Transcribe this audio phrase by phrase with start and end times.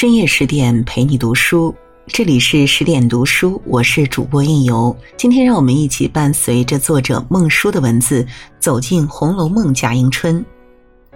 [0.00, 1.74] 深夜十点陪你读书，
[2.06, 4.96] 这里是十点读书，我是主播应由。
[5.14, 8.26] 今天让我们一起伴随着作者孟书的文字，
[8.58, 10.42] 走进《红楼梦》贾迎春。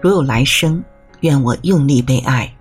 [0.02, 0.84] 如有来生，
[1.20, 2.54] 愿我用力被爱。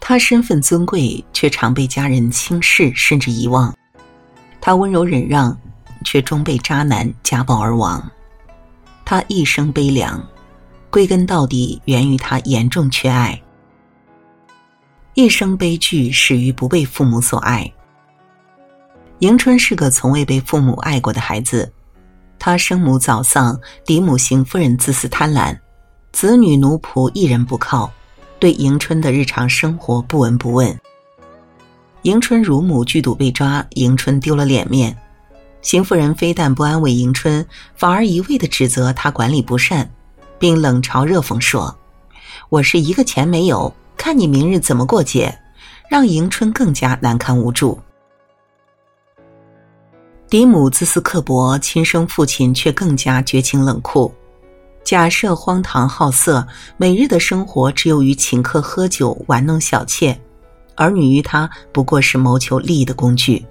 [0.00, 3.72] 他身份尊贵，却常被家人轻视甚至遗忘；
[4.60, 5.56] 他温柔忍让，
[6.04, 8.04] 却终被渣男家暴而亡。
[9.04, 10.20] 他一生悲凉。
[10.92, 13.40] 归根到底，源于他严重缺爱。
[15.14, 17.72] 一生悲剧始于不被父母所爱。
[19.20, 21.72] 迎春是个从未被父母爱过的孩子，
[22.38, 25.58] 她生母早丧，嫡母邢夫人自私贪婪，
[26.12, 27.90] 子女奴仆一人不靠，
[28.38, 30.78] 对迎春的日常生活不闻不问。
[32.02, 34.94] 迎春乳母剧赌被抓，迎春丢了脸面，
[35.62, 39.90] 邢夫人非但不安慰迎春，反而一味的指责她管理不善。
[40.42, 41.72] 并冷嘲热讽说
[42.50, 45.32] ：“我是一个钱没有，看你明日怎么过节。”
[45.88, 47.78] 让迎春更加难堪无助。
[50.28, 54.12] 嫡母自私刻薄，亲生父亲却更加绝情冷酷。
[54.82, 56.44] 假设荒唐好色，
[56.76, 60.18] 每日的生活只有于请客喝酒、玩弄小妾，
[60.74, 63.46] 儿女于他不过是谋求利益的工具。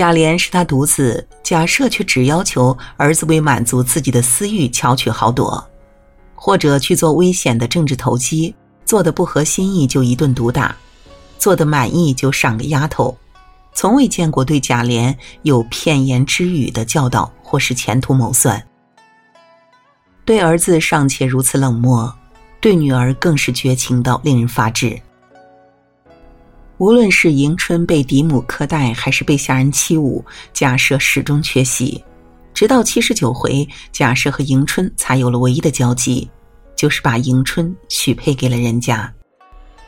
[0.00, 5.62] 贾琏是他独子，贾赦却只要求儿子为满足自己的私欲巧取豪夺，
[6.34, 8.54] 或者去做危险的政治投机，
[8.86, 10.74] 做的不合心意就一顿毒打，
[11.38, 13.14] 做的满意就赏个丫头，
[13.74, 18.66] 从未见过对贾琏有片言之语的教导或是前途谋算。
[20.24, 22.10] 对儿子尚且如此冷漠，
[22.58, 24.98] 对女儿更是绝情到令人发指。
[26.80, 32.02] 无论是迎春被嫡母苛待，还是被下人欺侮，贾赦始终缺席。
[32.54, 36.26] 直到七十九回，贾赦和迎春才有了唯一的交集，
[36.74, 39.12] 就是把迎春许配给了人家。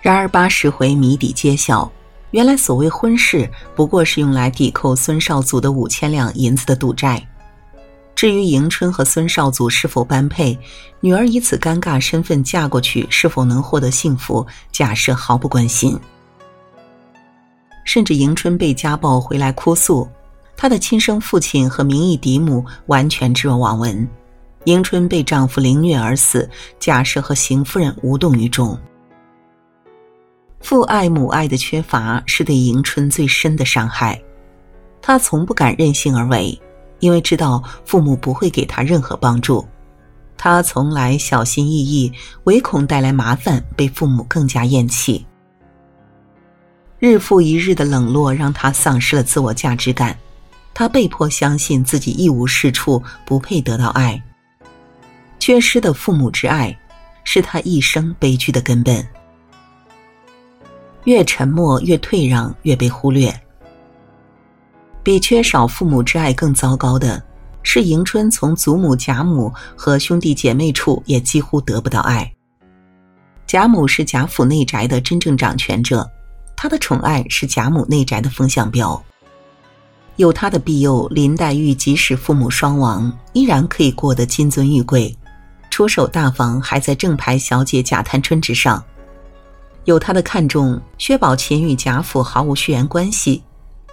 [0.02, 1.90] 然而八十回谜底揭晓，
[2.32, 7.26] 原来所谓婚事不过是用来抵扣孙绍祖的五千两银子的赌债。
[8.14, 10.56] 至于迎春和孙绍祖是否般配，
[11.00, 15.98] 女儿以此尴尬身份嫁过去是否能获得幸福，贾赦毫不关心。
[17.92, 20.08] 甚至迎春被家暴回来哭诉，
[20.56, 24.08] 她的亲生父亲和名义嫡母完全置若罔闻。
[24.64, 26.48] 迎春被丈夫凌虐而死，
[26.80, 28.74] 贾赦和邢夫人无动于衷。
[30.60, 34.18] 父爱母爱的缺乏是对迎春最深的伤害，
[35.02, 36.58] 她从不敢任性而为，
[37.00, 39.62] 因为知道父母不会给她任何帮助。
[40.38, 42.10] 她从来小心翼翼，
[42.44, 45.26] 唯恐带来麻烦，被父母更加厌弃。
[47.02, 50.16] 日复一日的冷落让他丧失了自我价值感，
[50.72, 54.22] 他被迫相信自己一无是处，不配得到爱。
[55.40, 56.72] 缺失的父母之爱，
[57.24, 59.04] 是他一生悲剧的根本。
[61.02, 63.34] 越沉默，越退让，越被忽略。
[65.02, 67.20] 比缺少父母之爱更糟糕的
[67.64, 72.32] 是，迎春从祖母、贾母和兄弟姐妹处也几乎得不到爱。
[73.44, 76.08] 贾母是贾府内宅的真正掌权者。
[76.62, 79.02] 他的宠爱是贾母内宅的风向标，
[80.14, 85.12] 有他的庇佑，林黛玉即使父母双亡，依然可以过得金尊玉贵，
[85.70, 88.80] 出手大方，还在正牌小姐贾探春之上。
[89.86, 93.42] 有他的看重，薛宝琴与贾府毫无血缘关系，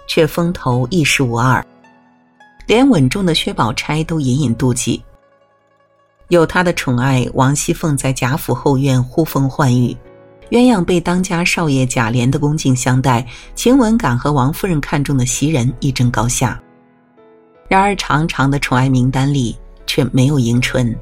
[0.06, 1.66] 却风头一时无二，
[2.68, 5.02] 连稳重的薛宝钗都隐隐妒忌。
[6.28, 9.96] 有他的宠爱，王熙凤在贾府后院呼风唤雨。
[10.50, 13.24] 鸳鸯被当家少爷贾琏的恭敬相待，
[13.54, 16.60] 晴雯敢和王夫人看中的袭人一争高下。
[17.68, 19.56] 然而，长长的宠爱名单里
[19.86, 20.92] 却没有迎春，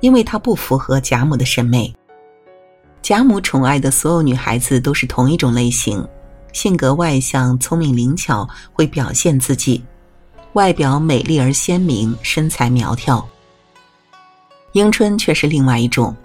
[0.00, 1.94] 因为她不符合贾母的审美。
[3.02, 6.02] 贾母宠爱的所有女孩子都是同一种类型，
[6.54, 9.84] 性格外向、聪明灵巧，会表现自己，
[10.54, 13.22] 外表美丽而鲜明，身材苗条。
[14.72, 16.16] 迎春却是另外一种。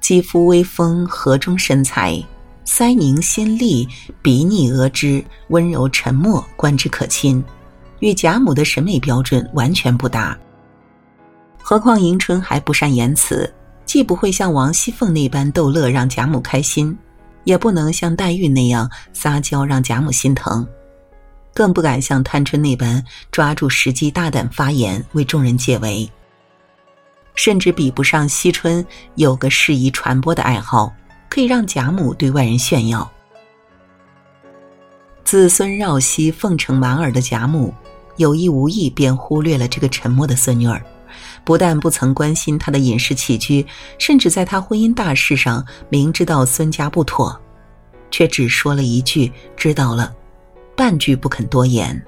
[0.00, 2.22] 肌肤微丰，河中身材，
[2.64, 3.88] 腮凝心丽，
[4.22, 7.42] 鼻腻额脂，温柔沉默，观之可亲，
[8.00, 10.36] 与贾母的审美标准完全不搭。
[11.60, 13.52] 何况迎春还不善言辞，
[13.84, 16.96] 既不会像王熙凤那般逗乐让贾母开心，
[17.42, 20.64] 也不能像黛玉那样撒娇让贾母心疼，
[21.52, 23.02] 更不敢像探春那般
[23.32, 26.08] 抓住时机大胆发言，为众人解围。
[27.36, 28.84] 甚至比不上惜春
[29.14, 30.92] 有个适宜传播的爱好，
[31.28, 33.08] 可以让贾母对外人炫耀。
[35.22, 37.72] 子孙绕膝、奉承满耳的贾母，
[38.16, 40.80] 有意无意便忽略了这个沉默的孙女儿，
[41.44, 43.66] 不但不曾关心他的饮食起居，
[43.98, 47.38] 甚至在他婚姻大事上明知道孙家不妥，
[48.10, 50.14] 却只说了一句“知道了”，
[50.76, 52.00] 半句不肯多言，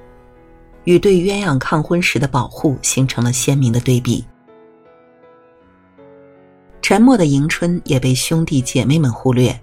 [0.85, 4.25] 与对鸳鸯抗婚时的保护形成了鲜明的对比。
[6.89, 9.55] 沉默的迎春也被兄弟姐妹们忽略。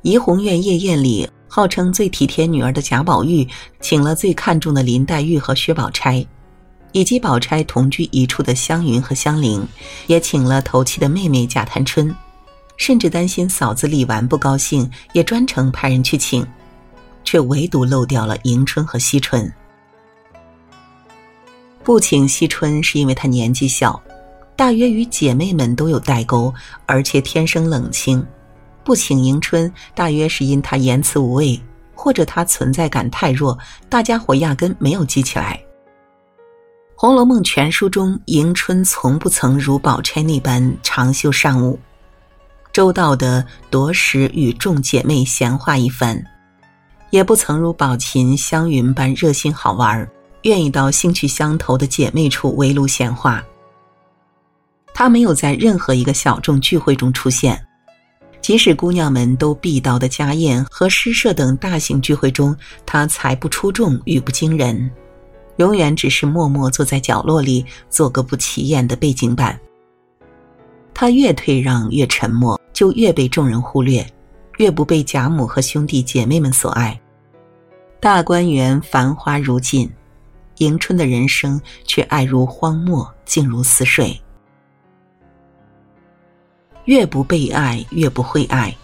[0.00, 3.46] 怡红院夜宴里，号称最体贴女儿的贾宝玉，
[3.82, 6.26] 请了最看重的林黛玉和薛宝钗，
[6.92, 9.62] 以及宝钗同居一处的湘云和香菱，
[10.06, 12.16] 也请了头七的妹妹贾探春，
[12.78, 16.42] 甚至担心嫂子李纨不高兴，也专程派人去请，
[17.22, 19.52] 却唯独漏掉了迎春和惜春。
[21.84, 24.02] 不请惜春是因为她年纪小，
[24.58, 26.52] 大约与姐妹们都有代沟，
[26.84, 28.26] 而且天生冷清。
[28.82, 31.60] 不请迎春，大约是因她言辞无味，
[31.94, 33.56] 或者她存在感太弱，
[33.88, 35.62] 大家伙压根没有记起来。
[36.96, 41.78] 《红楼梦》全书中，迎春从不曾如宝钗那般长袖善舞，
[42.72, 46.20] 周到的夺时与众姐妹闲话一番，
[47.10, 50.10] 也不曾如宝琴、湘云般热心好玩，
[50.42, 53.40] 愿意到兴趣相投的姐妹处围炉闲话。
[54.98, 57.64] 他没有在任何一个小众聚会中出现。
[58.40, 64.90] 即使姑娘们都必到的家宴和诗社等大型聚会中，他才不出众，语不惊人，
[65.58, 69.56] 永远只是默默坐在角落里，做个不起眼的背景板。
[70.92, 74.04] 他越退让，越沉默，就越被众人忽略，
[74.56, 77.00] 越不被贾母和兄弟姐妹们所爱。
[78.00, 79.88] 大观园繁花如锦，
[80.56, 84.20] 迎春的人生却爱如荒漠，静如死水。
[86.88, 88.70] 越不被爱，越不会爱。《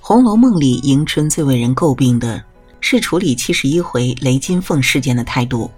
[0.00, 2.40] 红楼梦》里，迎春最为人诟病的
[2.80, 5.68] 是处理七十一回雷金凤事件的态度。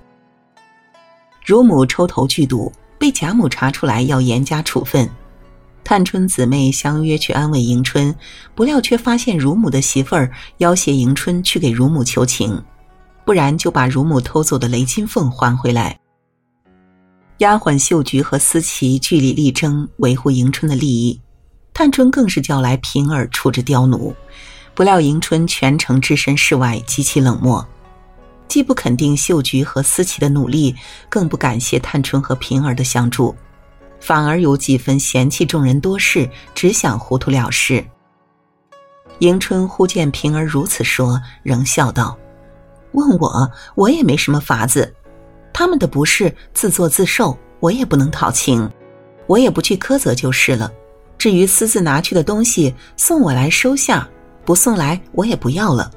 [1.42, 5.08] 乳母抽头剧毒，被贾母查出来要严加处分。
[5.82, 8.14] 探春姊妹相约去安慰迎春，
[8.54, 12.62] 不料却发现乳母的媳妇儿要挟迎春去给乳母求情，
[13.24, 15.98] 不然就把乳母偷走的雷金凤还回来。
[17.42, 21.20] 丫鬟秀菊和思琪据理力争，维护迎春的利益。
[21.74, 24.14] 探春更是叫来平儿处置刁奴，
[24.74, 27.66] 不料迎春全程置身事外，极其冷漠，
[28.46, 30.72] 既不肯定秀菊和思琪的努力，
[31.08, 33.34] 更不感谢探春和平儿的相助，
[33.98, 37.84] 反而有几分嫌弃众人多事，只想糊涂了事。
[39.18, 42.16] 迎春忽见平儿如此说，仍笑道
[42.94, 44.94] ：“问我，我也没什么法子。
[45.52, 48.70] 他们的不是自作自受，我也不能讨情，
[49.26, 50.72] 我也不去苛责就是了。”
[51.18, 54.08] 至于私自拿去的东西，送我来收下，
[54.44, 55.88] 不送来我也不要了。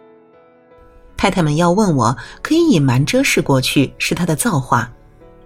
[1.18, 4.88] 太太们要问我，可以隐瞒遮饰过去，是他的造化；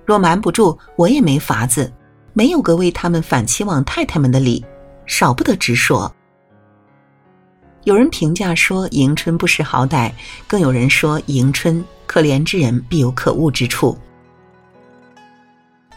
[0.05, 1.89] 若瞒不住，我也没法子，
[2.33, 4.65] 没有个为他们反期望太太们的理，
[5.05, 6.13] 少不得直说。
[7.85, 10.11] 有人评价说迎春不识好歹，
[10.45, 13.95] 更有人说迎春可怜之人必有可恶之处。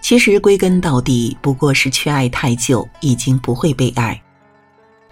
[0.02, 4.20] 其实归根到底，不过是缺爱太久，已经不会被爱，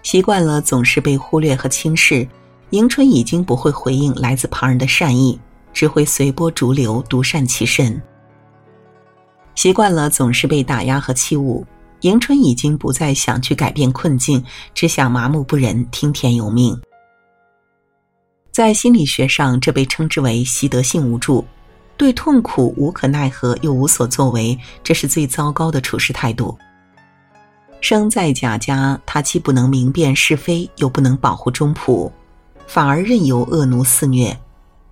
[0.03, 2.27] 习惯了总是被忽略和轻视。
[2.69, 5.39] 迎春已经不会回应来自旁人的善意，
[5.73, 7.99] 只会随波逐流，独善其身。
[9.55, 11.65] 习惯了总是被打压和欺侮，
[12.01, 14.43] 迎春已经不再想去改变困境，
[14.75, 16.79] 只想麻木不仁，听天由命。
[18.51, 21.45] 在心理学上，这被称之为习得性无助。
[21.95, 26.57] 对痛苦无可奈何又无所作为，这是最糟糕的处事态度。
[27.79, 32.11] 生在贾家，他既不能明辨是非，又不能保护中仆，
[32.67, 34.37] 反而任由恶奴肆虐，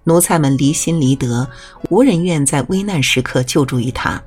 [0.05, 1.47] 奴才们离心离德，
[1.89, 4.21] 无人愿在危难时刻救助于他。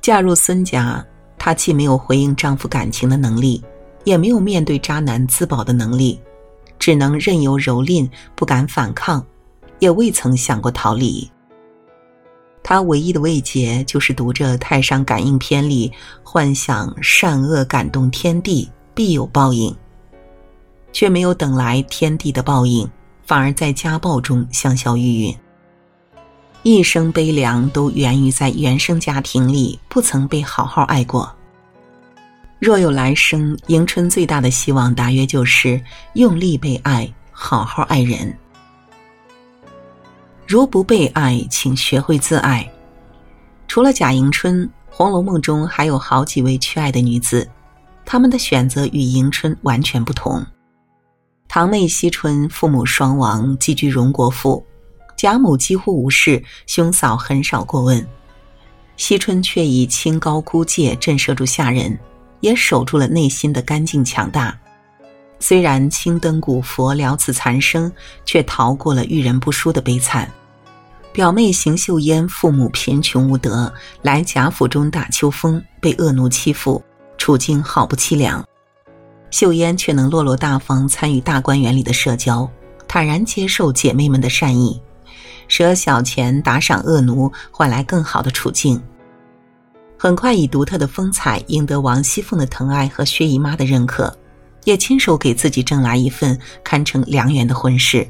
[0.00, 1.04] 嫁入孙家，
[1.36, 3.62] 她既没有回应丈夫感情的能力，
[4.04, 6.20] 也没有面对渣男自保的能力，
[6.78, 9.24] 只能任由蹂躏，不敢反抗。
[9.80, 11.30] 也未曾想过逃离。
[12.64, 15.92] 他唯一的慰藉就是读着《太上感应篇》里，
[16.24, 19.72] 幻想善恶感动天地，必有报应，
[20.92, 22.90] 却没有等来天地的报应，
[23.24, 25.36] 反而在家暴中香消玉殒。
[26.64, 31.32] 一生悲凉都源于在原生家庭里不曾被好好爱过。
[32.58, 35.80] 若有来生，迎春最大的希望大约就是
[36.14, 38.36] 用力被爱，好好爱人。
[40.44, 42.68] 如不被爱，请学会自爱。
[43.68, 47.48] 除了贾迎春，《红楼梦》中还有好几位缺爱的女子，
[48.04, 50.44] 她们的选择与迎春完全不同。
[51.46, 54.66] 堂妹惜春父母双亡，寄居荣国府，
[55.16, 58.04] 贾母几乎无事，兄嫂很少过问。
[58.96, 61.96] 惜春却以清高孤戒震慑住下人，
[62.40, 64.58] 也守住了内心的干净强大。
[65.40, 67.90] 虽然青灯古佛了此残生，
[68.24, 70.28] 却逃过了遇人不淑的悲惨。
[71.12, 76.82] 表妹邢岫烟父母贫穷无德，来贾府中打秋风，被恶奴欺负，
[77.16, 78.44] 处境好不凄凉。
[79.30, 82.48] 秀烟却能落落大方参与大观园里的社交，
[82.86, 84.80] 坦然接受姐妹们的善意，
[85.48, 88.80] 舍小钱打赏恶奴，换来更好的处境。
[89.98, 94.16] 很快以独特的风采赢得王熙凤的疼爱和薛姨妈的认可，
[94.64, 98.08] 也亲手给自己挣来一份堪称良缘的婚事。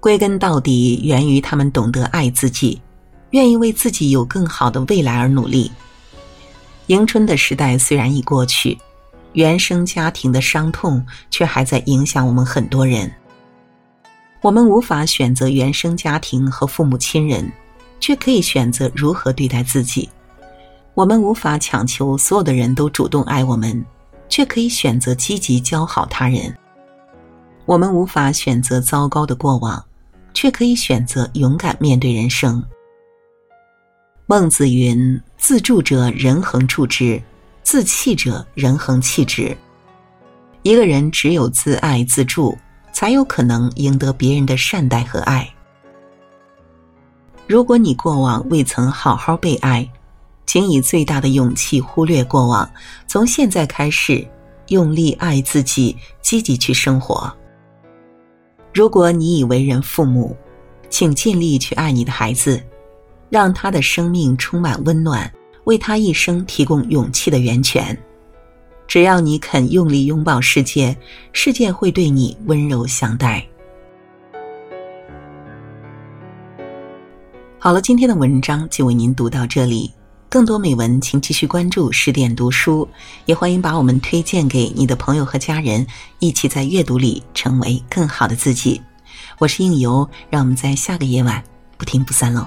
[0.00, 2.80] 归根到底，源于他们懂得爱自己，
[3.30, 5.70] 愿意为自己有更好的未来而努力。
[6.86, 8.78] 迎春的时代虽然已过去。
[9.34, 13.12] 原生家庭的伤痛却还在影响我们很多人。
[14.40, 17.50] 我们无法选择原生家庭和父母亲人，
[18.04, 20.06] 却可以选择如何对待自己。
[20.92, 23.82] 我们无法强求所有的人都主动爱我们，
[24.28, 26.54] 却可以选择积极教好他人。
[27.64, 29.82] 我们无法选择糟糕的过往，
[30.34, 32.62] 却可以选择勇敢面对人生。
[34.26, 37.18] 孟子云：“自助者，人恒助之。”
[37.64, 39.56] 自弃者，人恒弃之。
[40.60, 42.54] 一个人只有自爱自助，
[42.92, 45.53] 才有可能赢得别人的善待和爱。
[47.46, 49.88] 如果你过往未曾好好被爱，
[50.46, 52.68] 请以最大的勇气忽略过往，
[53.06, 54.26] 从现在开始
[54.68, 57.32] 用力爱自己，积极去生活。
[58.72, 60.36] 如果你已为人父母，
[60.88, 62.62] 请尽力去爱你的孩子，
[63.28, 65.30] 让他的生命充满温暖。
[65.64, 67.98] 为他一生提供勇气的源泉。
[68.86, 70.94] 只要你肯用力拥抱世界，
[71.32, 73.42] 世界会对你温柔相待。
[77.64, 79.90] 好了，今天的文章就为您读到这里。
[80.28, 82.86] 更多美文，请继续关注十点读书，
[83.24, 85.86] 也欢迎把我们推荐给你的朋友和家人，
[86.18, 88.78] 一起在阅读里成为更好的自己。
[89.38, 91.42] 我是应由，让我们在下个夜晚
[91.78, 92.46] 不听不散喽。